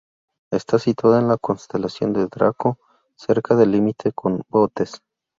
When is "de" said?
2.11-2.25